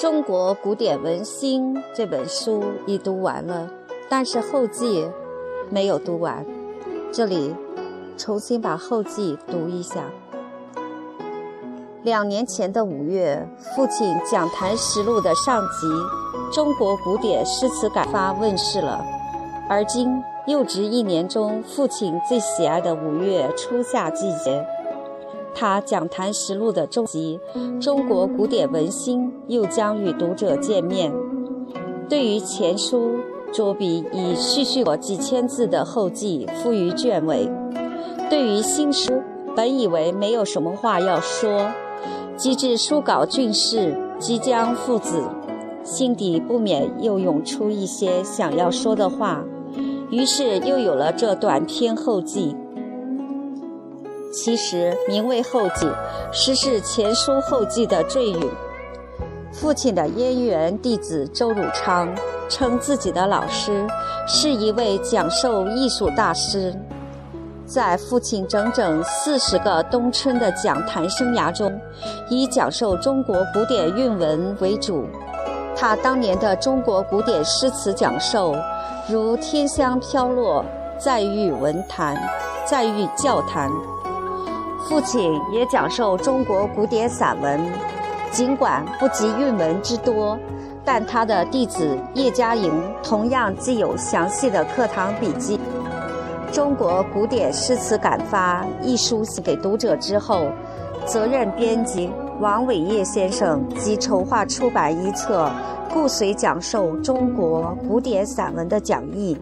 [0.00, 3.68] 中国古典文心这本书已读完了，
[4.08, 5.06] 但是后记
[5.68, 6.42] 没有读完。
[7.12, 7.54] 这里
[8.16, 10.04] 重新把后记读一下。
[12.02, 15.86] 两年前的五月，父亲《讲坛实录》的上集
[16.50, 19.04] 《中国古典诗词感发》问世了，
[19.68, 20.08] 而今
[20.46, 24.66] 又值一年中父亲最喜爱的五月初夏季节。
[25.60, 27.38] 他《讲坛实录》的终集
[27.82, 31.12] 《中国古典文心》又将与读者见面。
[32.08, 33.10] 对于前书，
[33.52, 37.46] 着笔以絮絮过几千字的后记附于卷尾。
[38.30, 39.12] 对于新书，
[39.54, 41.66] 本以为没有什么话要说，
[42.38, 45.22] 及至书稿俊士即将父子，
[45.84, 49.44] 心底不免又涌出一些想要说的话，
[50.08, 52.56] 于是又有了这短篇后记。
[54.30, 55.90] 其实名为后记，
[56.32, 58.50] 实是前书后记的赘语。
[59.52, 62.08] 父亲的燕园弟子周汝昌
[62.48, 63.84] 称自己的老师
[64.28, 66.72] 是一位讲授艺术大师。
[67.66, 71.80] 在父亲整整四十个冬春的讲坛生涯中，
[72.28, 75.06] 以讲授中国古典韵文为主。
[75.76, 78.54] 他当年的中国古典诗词讲授，
[79.08, 80.64] 如《天香飘落》，
[81.04, 82.16] 在御文坛，
[82.64, 83.70] 在御教坛。
[84.90, 87.60] 父亲也讲授中国古典散文，
[88.32, 90.36] 尽管不及韵文之多，
[90.84, 95.60] 但他的弟子叶嘉莹同样既有详细的课堂笔记。
[96.52, 100.48] 《中国古典诗词感发》一书写给读者之后，
[101.06, 105.48] 责任编辑王伟业先生即筹划出版一册
[105.94, 109.38] 顾随讲授中国古典散文的讲义，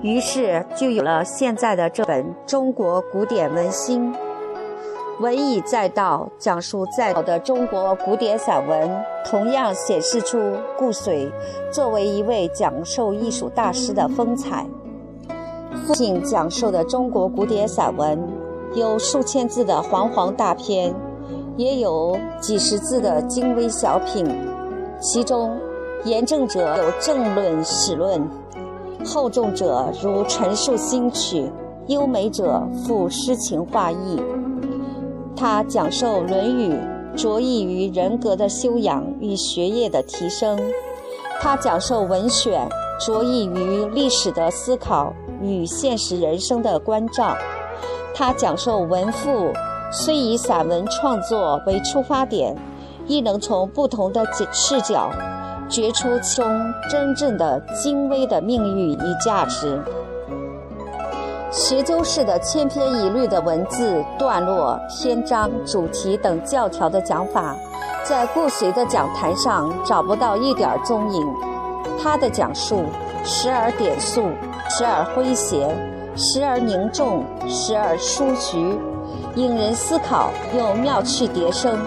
[0.00, 4.10] 于是就有了现在的这本《中国古典文心》。
[5.18, 10.38] 文以载道，讲述载道的中国古典散文，同样显示出
[10.76, 11.32] 顾随
[11.72, 14.66] 作为一位讲授艺术大师的风采。
[15.86, 18.28] 父亲讲授的中国古典散文，
[18.74, 20.94] 有数千字的煌煌大篇，
[21.56, 24.26] 也有几十字的精微小品。
[25.00, 25.56] 其中，
[26.04, 28.28] 严正者有政论史论，
[29.02, 31.50] 厚重者如陈述新曲，
[31.86, 34.20] 优美者赋诗情画意。
[35.36, 36.72] 他讲授《论语》，
[37.14, 40.56] 着意于人格的修养与学业的提升；
[41.40, 42.66] 他讲授文选，
[42.98, 47.36] 着意于历史的思考与现实人生的关照；
[48.14, 49.52] 他讲授文赋，
[49.92, 52.56] 虽以散文创作为出发点，
[53.06, 55.10] 亦能从不同的视角，
[55.68, 59.78] 觉出其中真正的精微的命运与价值。
[61.50, 67.56] 学究式的千篇一律的文字、段落、篇章、主题等教条的讲法，
[68.04, 71.26] 在顾随的讲坛上找不到一点踪影。
[72.02, 72.84] 他的讲述
[73.24, 74.22] 时而点素，
[74.68, 75.74] 时而诙谐，
[76.16, 78.78] 时而凝重，时而疏局，
[79.36, 81.78] 引人思考又妙趣迭生。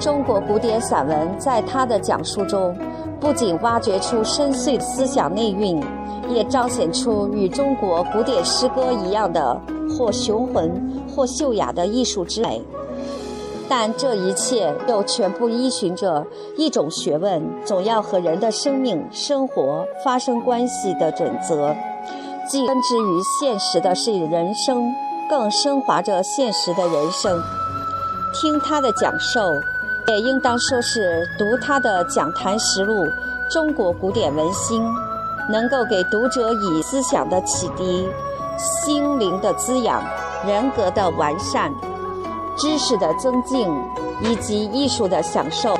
[0.00, 2.76] 中国古典散文在他的讲述中，
[3.20, 5.80] 不仅挖掘出深邃思想内蕴。
[6.34, 12.62] 也彰显出与中国古典诗歌一样的或雄浑或秀雅的艺术之美，
[13.68, 16.26] 但这一切又全部依循着
[16.56, 21.74] 一种学问，总要和人的生命生活发生关系的准则，
[22.48, 24.92] 既根植于现实的是人生，
[25.28, 27.40] 更升华着现实的人生。
[28.34, 29.40] 听他的讲授，
[30.08, 32.94] 也应当说是读他的《讲坛实录》
[33.50, 34.82] 《中国古典文心》。
[35.48, 38.08] 能够给读者以思想的启迪、
[38.58, 40.02] 心灵的滋养、
[40.46, 41.72] 人格的完善、
[42.56, 43.68] 知识的增进
[44.20, 45.76] 以及艺术的享受。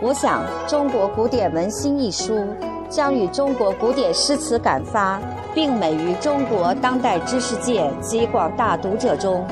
[0.00, 2.46] 我想，《中国古典文心》一书
[2.88, 5.20] 将与中国古典诗词感发
[5.54, 9.44] 并美于中国当代知识界及广大读者中。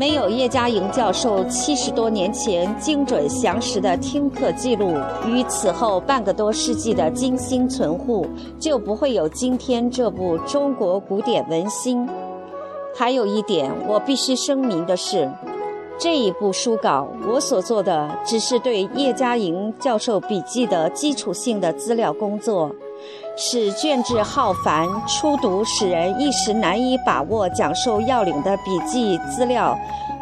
[0.00, 4.94] 没有叶嘉莹教授七十多年前精准详实的听课记录
[5.26, 8.26] 与此后半个多世纪的精心存护，
[8.58, 12.08] 就不会有今天这部中国古典文心。
[12.96, 15.30] 还有一点，我必须声明的是，
[15.98, 22.74] 这一部书稿我所做的只是对叶嘉莹教授笔记的基础性的资料工作。
[23.42, 29.74] 使卷帙浩繁，初读使人一时难以把握讲授要领的笔记资料，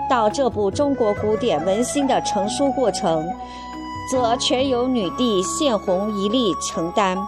[0.08, 3.28] 到这部中国古典文心的成书过程，
[4.08, 7.18] 则全由女帝献红一力承担。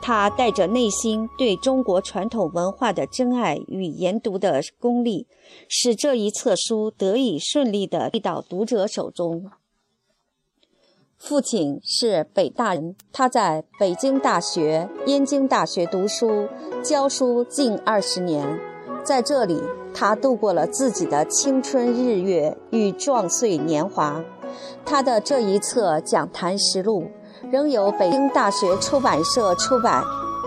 [0.00, 5.26] 她带着内心对中国传统文化的真爱与研读的功力，
[5.68, 9.50] 使这一册书得以顺利地递到读者手中。
[11.26, 16.46] 父亲是北大人，他在北京大学、燕京大学读书
[16.82, 18.60] 教书近二十年，
[19.02, 19.62] 在这里
[19.94, 24.22] 他度过了自己的青春日月与壮岁年华。
[24.84, 27.06] 他的这一册讲坛实录
[27.50, 30.04] 仍由北京大学出版社出版，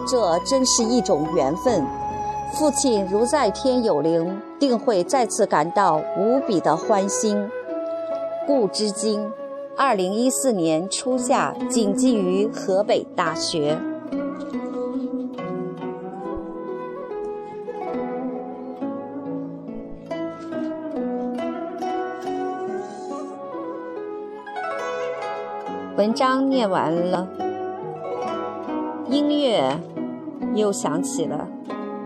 [0.07, 1.83] 这真是一种缘分。
[2.53, 7.50] 父亲如在天有灵，定会再次感到无比的欢欣。
[8.45, 9.27] 故知今。
[9.79, 13.77] 二零一四年初夏，谨记于河北大学。
[25.95, 27.27] 文章念完了，
[29.12, 29.79] 音乐
[30.56, 31.47] 又响起了，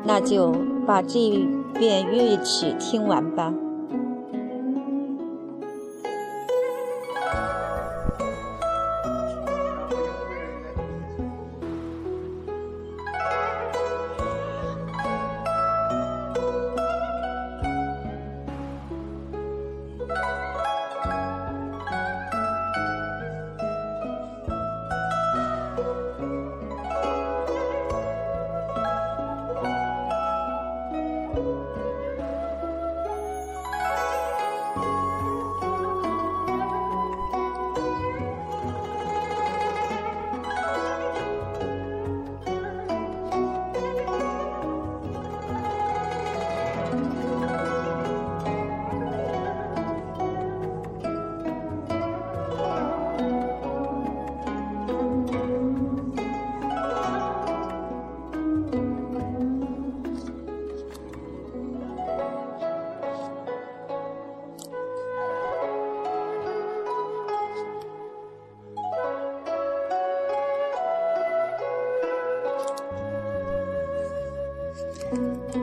[0.04, 0.54] 那就
[0.86, 1.48] 把这
[1.80, 3.54] 遍乐曲听完吧。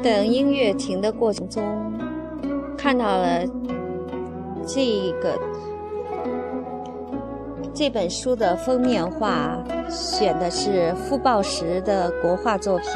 [0.08, 1.62] 等音乐停的过程中，
[2.78, 3.44] 看到了
[4.66, 5.38] 这个
[7.75, 12.88] 这本书的封面画，选的是傅抱石的国画作品。